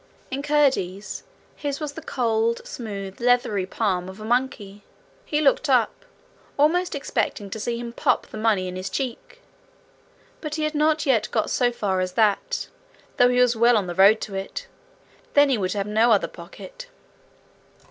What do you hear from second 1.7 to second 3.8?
was the cold smooth leathery